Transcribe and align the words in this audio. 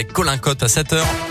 avec 0.00 0.14
Colin 0.14 0.38
Cotte 0.38 0.62
à 0.62 0.66
7h. 0.66 1.29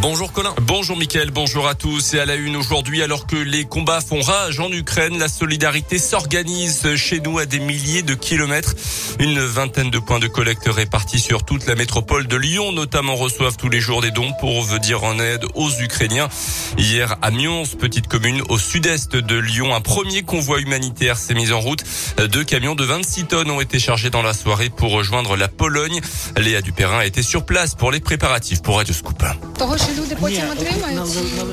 Bonjour 0.00 0.32
Colin. 0.32 0.54
Bonjour 0.62 0.96
Mickaël, 0.96 1.30
bonjour 1.30 1.66
à 1.66 1.74
tous. 1.74 2.14
Et 2.14 2.20
à 2.20 2.26
la 2.26 2.34
une 2.34 2.56
aujourd'hui, 2.56 3.02
alors 3.02 3.26
que 3.26 3.36
les 3.36 3.64
combats 3.64 4.00
font 4.00 4.20
rage 4.20 4.60
en 4.60 4.70
Ukraine, 4.70 5.18
la 5.18 5.28
solidarité 5.28 5.98
s'organise 5.98 6.94
chez 6.96 7.20
nous 7.20 7.38
à 7.38 7.46
des 7.46 7.58
milliers 7.58 8.02
de 8.02 8.14
kilomètres. 8.14 8.74
Une 9.18 9.40
vingtaine 9.40 9.90
de 9.90 9.98
points 9.98 10.18
de 10.18 10.26
collecte 10.26 10.68
répartis 10.68 11.20
sur 11.20 11.44
toute 11.44 11.66
la 11.66 11.74
métropole 11.74 12.26
de 12.26 12.36
Lyon, 12.36 12.72
notamment, 12.72 13.14
reçoivent 13.14 13.56
tous 13.56 13.68
les 13.68 13.80
jours 13.80 14.02
des 14.02 14.10
dons 14.10 14.32
pour 14.40 14.62
venir 14.62 15.04
en 15.04 15.18
aide 15.18 15.44
aux 15.54 15.70
Ukrainiens. 15.70 16.28
Hier, 16.76 17.16
à 17.22 17.30
Mions, 17.30 17.64
petite 17.78 18.08
commune 18.08 18.42
au 18.48 18.58
sud-est 18.58 19.16
de 19.16 19.36
Lyon, 19.36 19.74
un 19.74 19.80
premier 19.80 20.22
convoi 20.22 20.60
humanitaire 20.60 21.16
s'est 21.16 21.34
mis 21.34 21.52
en 21.52 21.60
route. 21.60 21.82
Deux 22.28 22.44
camions 22.44 22.74
de 22.74 22.84
26 22.84 23.24
tonnes 23.26 23.50
ont 23.50 23.60
été 23.60 23.78
chargés 23.78 24.10
dans 24.10 24.22
la 24.22 24.34
soirée 24.34 24.70
pour 24.70 24.92
rejoindre 24.92 25.36
la 25.36 25.48
Pologne. 25.48 26.00
Léa 26.36 26.60
Dupérin 26.60 26.98
a 26.98 27.06
été 27.06 27.22
sur 27.22 27.46
place 27.46 27.74
pour 27.74 27.90
les 27.90 28.00
préparatifs 28.00 28.60
pour 28.60 28.76
Radio 28.76 28.92
Scoop. 28.92 29.22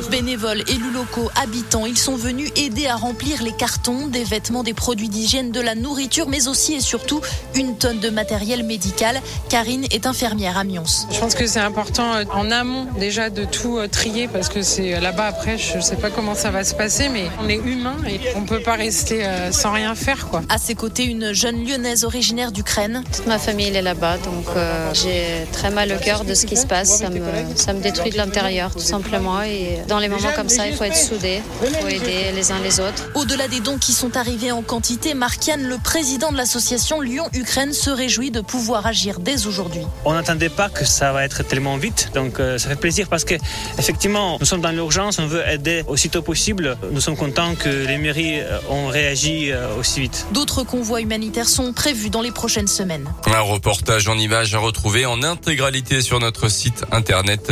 Bénévoles, 0.09 0.61
élus 0.67 0.91
locaux, 0.91 1.29
habitants, 1.41 1.85
ils 1.85 1.97
sont 1.97 2.15
venus 2.15 2.51
aider 2.55 2.87
à 2.87 2.95
remplir 2.95 3.43
les 3.43 3.51
cartons, 3.51 4.07
des 4.07 4.23
vêtements, 4.23 4.63
des 4.63 4.73
produits 4.73 5.09
d'hygiène, 5.09 5.51
de 5.51 5.59
la 5.59 5.75
nourriture, 5.75 6.27
mais 6.27 6.47
aussi 6.47 6.73
et 6.73 6.81
surtout 6.81 7.21
une 7.55 7.77
tonne 7.77 7.99
de 7.99 8.09
matériel 8.09 8.63
médical. 8.63 9.19
Karine 9.49 9.85
est 9.91 10.05
infirmière 10.05 10.57
à 10.57 10.63
Mions. 10.63 10.83
Je 11.11 11.19
pense 11.19 11.35
que 11.35 11.47
c'est 11.47 11.59
important 11.59 12.13
euh, 12.13 12.23
en 12.33 12.51
amont 12.51 12.87
déjà 12.97 13.29
de 13.29 13.45
tout 13.45 13.77
euh, 13.77 13.87
trier 13.87 14.27
parce 14.27 14.49
que 14.49 14.61
c'est 14.61 14.95
euh, 14.95 14.99
là-bas 14.99 15.27
après, 15.27 15.57
je 15.57 15.77
ne 15.77 15.81
sais 15.81 15.95
pas 15.95 16.09
comment 16.09 16.35
ça 16.35 16.51
va 16.51 16.63
se 16.63 16.75
passer, 16.75 17.09
mais 17.09 17.25
on 17.43 17.49
est 17.49 17.55
humain 17.55 17.95
et 18.07 18.19
on 18.35 18.43
peut 18.43 18.61
pas 18.61 18.75
rester 18.75 19.25
sans 19.51 19.71
rien 19.71 19.95
faire. 19.95 20.27
Quoi. 20.27 20.41
À 20.49 20.57
ses 20.57 20.75
côtés, 20.75 21.05
une 21.05 21.33
jeune 21.33 21.65
lyonnaise 21.65 22.03
originaire 22.03 22.51
d'Ukraine. 22.51 23.03
Toute 23.13 23.27
ma 23.27 23.39
famille 23.39 23.67
elle 23.67 23.75
est 23.75 23.81
là-bas, 23.81 24.17
donc 24.19 24.45
j'ai 24.93 25.45
très 25.51 25.69
mal 25.69 25.91
au 25.91 26.03
cœur 26.03 26.23
de 26.23 26.33
ce 26.33 26.45
qui 26.45 26.57
se 26.57 26.65
passe. 26.65 26.99
Ça 26.99 27.09
me, 27.09 27.21
ça 27.55 27.73
me 27.73 27.81
détruit 27.81 28.11
de 28.11 28.17
l'intérieur, 28.21 28.71
tout 28.71 28.79
simplement. 28.79 29.41
Et 29.41 29.79
dans 29.87 29.99
les 29.99 30.07
moments 30.07 30.31
comme 30.35 30.49
ça, 30.49 30.67
il 30.67 30.75
faut 30.75 30.83
être 30.83 30.95
soudé, 30.95 31.41
il 31.63 31.75
faut 31.75 31.87
aider 31.87 32.31
les 32.35 32.51
uns 32.51 32.59
les 32.59 32.79
autres. 32.79 33.09
Au-delà 33.15 33.47
des 33.47 33.59
dons 33.59 33.77
qui 33.77 33.93
sont 33.93 34.15
arrivés 34.15 34.51
en 34.51 34.61
quantité, 34.61 35.13
Markian, 35.13 35.57
le 35.57 35.77
président 35.77 36.31
de 36.31 36.37
l'association 36.37 37.01
Lyon-Ukraine, 37.01 37.73
se 37.73 37.89
réjouit 37.89 38.31
de 38.31 38.41
pouvoir 38.41 38.85
agir 38.85 39.19
dès 39.19 39.47
aujourd'hui. 39.47 39.81
On 40.05 40.13
n'attendait 40.13 40.49
pas 40.49 40.69
que 40.69 40.85
ça 40.85 41.11
va 41.11 41.23
être 41.23 41.43
tellement 41.43 41.77
vite, 41.77 42.11
donc 42.13 42.39
euh, 42.39 42.57
ça 42.57 42.69
fait 42.69 42.75
plaisir 42.75 43.07
parce 43.09 43.23
que 43.23 43.35
effectivement, 43.77 44.37
nous 44.39 44.45
sommes 44.45 44.61
dans 44.61 44.71
l'urgence, 44.71 45.19
on 45.19 45.25
veut 45.25 45.43
aider 45.47 45.83
aussitôt 45.87 46.21
possible. 46.21 46.77
Nous 46.91 47.01
sommes 47.01 47.17
contents 47.17 47.55
que 47.55 47.69
les 47.69 47.97
mairies 47.97 48.39
euh, 48.39 48.59
ont 48.69 48.87
réagi 48.87 49.51
euh, 49.51 49.79
aussi 49.79 50.01
vite. 50.01 50.27
D'autres 50.31 50.63
convois 50.63 51.01
humanitaires 51.01 51.49
sont 51.49 51.73
prévus 51.73 52.09
dans 52.09 52.21
les 52.21 52.31
prochaines 52.31 52.67
semaines. 52.67 53.09
Un 53.25 53.41
reportage 53.41 54.07
en 54.07 54.17
image 54.17 54.53
à 54.53 54.59
retrouver 54.59 55.05
en 55.05 55.23
intégralité 55.23 56.01
sur 56.01 56.19
notre 56.19 56.49
site 56.49 56.83
internet 56.91 57.49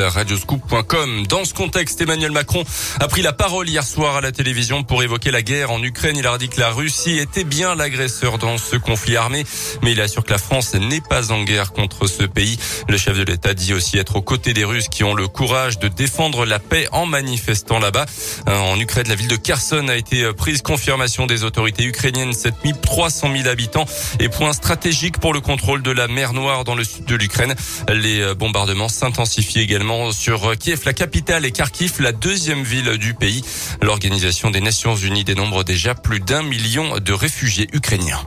Dans 1.30 1.46
ce 1.46 1.54
contexte, 1.54 2.02
Emmanuel 2.02 2.32
Macron 2.32 2.64
a 3.00 3.08
pris 3.08 3.22
la 3.22 3.34
parole 3.34 3.70
hier 3.70 3.84
soir 3.84 4.16
à 4.16 4.22
la 4.22 4.32
télévision 4.32 4.84
pour 4.84 5.04
évoquer 5.04 5.32
la 5.32 5.42
guerre 5.42 5.72
en 5.72 5.82
Ukraine. 5.82 6.18
Il 6.18 6.28
a 6.28 6.38
dit 6.38 6.50
que 6.50 6.60
la 6.60 6.72
Russie 6.72 7.18
était 7.18 7.44
bien 7.44 7.76
l'agresseur 7.76 8.38
dans 8.38 8.58
ce 8.58 8.76
conflit 8.76 9.18
armé, 9.18 9.46
mais 9.82 9.92
il 9.92 10.02
assure 10.02 10.24
que 10.24 10.32
la 10.32 10.38
France 10.38 10.74
n'est 10.76 11.02
pas 11.02 11.32
en 11.32 11.44
guerre 11.44 11.74
contre 11.74 12.08
ce 12.08 12.24
pays. 12.24 12.58
Le 12.88 12.98
chef 12.98 13.18
de 13.18 13.24
l'État 13.24 13.54
dit 13.54 13.74
aussi 13.74 13.98
être 13.98 14.16
aux 14.16 14.22
côtés 14.22 14.54
des 14.54 14.64
Russes 14.64 14.90
qui 14.90 15.04
ont 15.04 15.14
le 15.14 15.28
courage 15.28 15.80
de 15.80 15.88
défendre 15.88 16.46
la 16.46 16.60
paix 16.60 16.88
en 16.92 17.06
manifestant 17.06 17.80
là-bas. 17.80 18.06
Euh, 18.48 18.58
en 18.58 18.80
Ukraine, 18.80 19.08
la 19.08 19.16
ville 19.16 19.28
de 19.28 19.36
Kherson 19.36 19.88
a 19.90 19.96
été 19.96 20.32
prise 20.34 20.62
confirmation 20.62 21.28
des 21.28 21.44
autorités 21.44 21.84
ukrainiennes. 21.84 22.34
7300 22.34 23.32
000 23.36 23.48
habitants 23.48 23.86
et 24.20 24.30
point 24.30 24.54
stratégique 24.54 25.20
pour 25.20 25.34
le 25.34 25.42
contrôle 25.42 25.82
de 25.82 25.92
la 25.92 26.08
mer 26.08 26.34
Noire 26.34 26.64
dans 26.64 26.76
le 26.76 26.84
sud 26.84 27.06
de 27.06 27.16
l'Ukraine. 27.16 27.56
Les 27.90 28.22
euh, 28.22 28.36
bombardements 28.36 28.90
s'intensifient 28.90 29.62
également 29.62 30.12
sur 30.12 30.49
Kiev, 30.56 30.82
la 30.86 30.94
capitale, 30.94 31.46
et 31.46 31.52
Kharkiv, 31.52 32.02
la 32.02 32.12
deuxième 32.12 32.64
ville 32.64 32.98
du 32.98 33.14
pays. 33.14 33.44
L'Organisation 33.82 34.52
des 34.52 34.62
Nations 34.62 34.96
Unies 34.96 35.24
dénombre 35.24 35.64
déjà 35.64 35.96
plus 35.96 36.20
d'un 36.20 36.44
million 36.44 37.00
de 37.00 37.14
réfugiés 37.14 37.68
ukrainiens. 37.74 38.22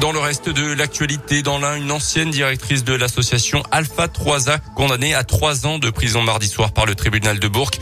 Dans 0.00 0.12
le 0.12 0.20
reste 0.20 0.48
de 0.48 0.72
l'actualité, 0.74 1.42
dans 1.42 1.58
l'un, 1.58 1.74
une 1.74 1.90
ancienne 1.90 2.30
directrice 2.30 2.84
de 2.84 2.94
l'association 2.94 3.64
Alpha 3.72 4.06
3A 4.06 4.58
condamnée 4.76 5.12
à 5.12 5.24
trois 5.24 5.66
ans 5.66 5.80
de 5.80 5.90
prison 5.90 6.22
mardi 6.22 6.46
soir 6.46 6.70
par 6.70 6.86
le 6.86 6.94
tribunal 6.94 7.40
de 7.40 7.48
Bourg. 7.48 7.72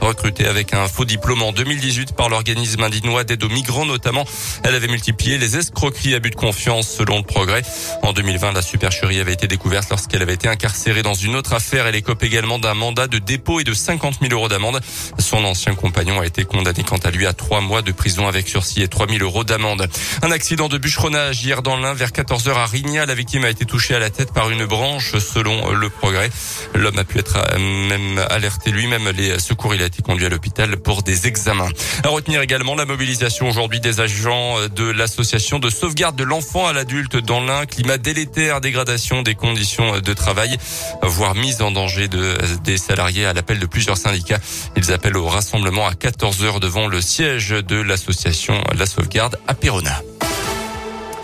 Recrutée 0.00 0.46
avec 0.46 0.72
un 0.72 0.88
faux 0.88 1.04
diplôme 1.04 1.42
en 1.42 1.52
2018 1.52 2.12
par 2.16 2.30
l'organisme 2.30 2.82
indinois 2.82 3.24
d'aide 3.24 3.44
aux 3.44 3.50
migrants 3.50 3.84
notamment, 3.84 4.24
elle 4.62 4.74
avait 4.74 4.88
multiplié 4.88 5.36
les 5.36 5.58
escroqueries 5.58 6.14
à 6.14 6.18
but 6.18 6.30
de 6.30 6.36
confiance 6.36 6.88
selon 6.88 7.18
le 7.18 7.24
progrès. 7.24 7.60
En 8.02 8.14
2020, 8.14 8.52
la 8.52 8.62
supercherie 8.62 9.20
avait 9.20 9.34
été 9.34 9.46
découverte 9.46 9.90
lorsqu'elle 9.90 10.22
avait 10.22 10.34
été 10.34 10.48
incarcérée 10.48 11.02
dans 11.02 11.14
une 11.14 11.36
autre 11.36 11.52
affaire. 11.52 11.86
Elle 11.86 11.96
écope 11.96 12.22
également 12.22 12.58
d'un 12.58 12.74
mandat 12.74 13.06
de 13.06 13.18
dépôt 13.18 13.60
et 13.60 13.64
de 13.64 13.74
50 13.74 14.20
000 14.22 14.32
euros 14.32 14.48
d'amende. 14.48 14.80
Son 15.18 15.44
ancien 15.44 15.74
compagnon 15.74 16.20
a 16.20 16.26
été 16.26 16.46
condamné 16.46 16.84
quant 16.84 16.96
à 16.96 17.10
lui 17.10 17.26
à 17.26 17.34
trois 17.34 17.60
mois 17.60 17.82
de 17.82 17.92
prison 17.92 18.26
avec 18.28 18.48
sursis 18.48 18.80
et 18.80 18.88
3 18.88 19.08
000 19.08 19.22
euros 19.22 19.44
d'amende. 19.44 19.86
Un 20.22 20.30
accident 20.30 20.68
de 20.68 20.78
bûcheronnage 20.78 21.44
hier 21.44 21.62
dans 21.66 21.76
l'Ain 21.76 21.94
vers 21.94 22.10
14h 22.10 22.54
à 22.54 22.64
Rigna. 22.64 23.06
La 23.06 23.14
victime 23.16 23.44
a 23.44 23.50
été 23.50 23.64
touchée 23.64 23.96
à 23.96 23.98
la 23.98 24.08
tête 24.08 24.32
par 24.32 24.50
une 24.50 24.66
branche 24.66 25.18
selon 25.18 25.72
le 25.72 25.90
progrès. 25.90 26.30
L'homme 26.76 26.96
a 26.96 27.02
pu 27.02 27.18
être 27.18 27.38
euh, 27.38 27.58
même 27.58 28.24
alerté 28.30 28.70
lui-même. 28.70 29.08
Les 29.08 29.40
secours, 29.40 29.74
il 29.74 29.82
a 29.82 29.86
été 29.86 30.00
conduit 30.00 30.26
à 30.26 30.28
l'hôpital 30.28 30.76
pour 30.76 31.02
des 31.02 31.26
examens. 31.26 31.68
À 32.04 32.08
retenir 32.08 32.40
également 32.40 32.76
la 32.76 32.84
mobilisation 32.84 33.48
aujourd'hui 33.48 33.80
des 33.80 33.98
agents 33.98 34.68
de 34.68 34.84
l'association 34.84 35.58
de 35.58 35.68
sauvegarde 35.68 36.14
de 36.14 36.22
l'enfant 36.22 36.68
à 36.68 36.72
l'adulte 36.72 37.16
dans 37.16 37.40
l'Ain. 37.40 37.66
Climat 37.66 37.98
délétère, 37.98 38.60
dégradation 38.60 39.22
des 39.22 39.34
conditions 39.34 39.98
de 39.98 40.12
travail, 40.12 40.58
voire 41.02 41.34
mise 41.34 41.62
en 41.62 41.72
danger 41.72 42.06
de, 42.06 42.36
des 42.62 42.78
salariés 42.78 43.26
à 43.26 43.32
l'appel 43.32 43.58
de 43.58 43.66
plusieurs 43.66 43.98
syndicats. 43.98 44.38
Ils 44.76 44.92
appellent 44.92 45.16
au 45.16 45.26
rassemblement 45.26 45.88
à 45.88 45.94
14h 45.94 46.60
devant 46.60 46.86
le 46.86 47.00
siège 47.00 47.48
de 47.48 47.76
l'association 47.76 48.62
La 48.78 48.86
Sauvegarde 48.86 49.36
à 49.48 49.54
Perona. 49.54 50.00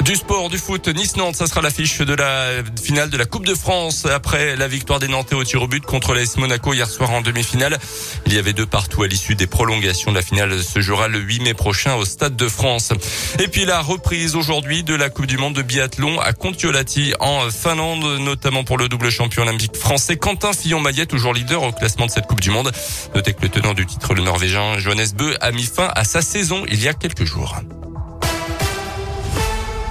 Du 0.04 0.16
sport, 0.16 0.48
du 0.48 0.58
foot, 0.58 0.88
Nice-Nantes, 0.88 1.36
ça 1.36 1.46
sera 1.46 1.60
l'affiche 1.60 1.98
de 1.98 2.12
la 2.14 2.48
finale 2.82 3.08
de 3.08 3.16
la 3.16 3.24
Coupe 3.24 3.46
de 3.46 3.54
France 3.54 4.04
après 4.04 4.56
la 4.56 4.66
victoire 4.66 4.98
des 4.98 5.06
Nantais 5.06 5.36
au 5.36 5.44
tir 5.44 5.62
au 5.62 5.68
but 5.68 5.84
contre 5.84 6.12
l'AS 6.12 6.36
Monaco 6.38 6.74
hier 6.74 6.90
soir 6.90 7.12
en 7.12 7.20
demi-finale. 7.20 7.78
Il 8.26 8.34
y 8.34 8.38
avait 8.38 8.52
deux 8.52 8.66
partout 8.66 9.04
à 9.04 9.06
l'issue 9.06 9.36
des 9.36 9.46
prolongations. 9.46 10.10
La 10.12 10.22
finale 10.22 10.60
se 10.60 10.80
jouera 10.80 11.06
le 11.06 11.20
8 11.20 11.42
mai 11.42 11.54
prochain 11.54 11.94
au 11.94 12.04
Stade 12.04 12.34
de 12.34 12.48
France. 12.48 12.92
Et 13.38 13.46
puis 13.46 13.64
la 13.64 13.80
reprise 13.80 14.34
aujourd'hui 14.34 14.82
de 14.82 14.96
la 14.96 15.08
Coupe 15.08 15.26
du 15.26 15.38
Monde 15.38 15.54
de 15.54 15.62
biathlon 15.62 16.18
à 16.18 16.32
Kontiolahti 16.32 17.14
en 17.20 17.48
Finlande, 17.50 18.18
notamment 18.18 18.64
pour 18.64 18.78
le 18.78 18.88
double 18.88 19.10
champion 19.10 19.42
olympique 19.42 19.76
français 19.76 20.16
Quentin 20.16 20.52
Fillon-Maillet, 20.52 21.06
toujours 21.06 21.32
leader 21.32 21.62
au 21.62 21.70
classement 21.70 22.06
de 22.06 22.10
cette 22.10 22.26
Coupe 22.26 22.40
du 22.40 22.50
Monde. 22.50 22.72
Notez 23.14 23.34
que 23.34 23.42
le 23.42 23.50
tenant 23.50 23.72
du 23.72 23.86
titre, 23.86 24.14
le 24.14 24.22
Norvégien 24.22 24.78
Johannes 24.78 25.12
Bö, 25.16 25.36
a 25.40 25.52
mis 25.52 25.64
fin 25.64 25.92
à 25.94 26.02
sa 26.02 26.22
saison 26.22 26.64
il 26.68 26.82
y 26.82 26.88
a 26.88 26.92
quelques 26.92 27.24
jours. 27.24 27.62